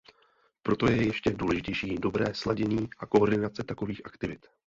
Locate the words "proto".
0.63-0.87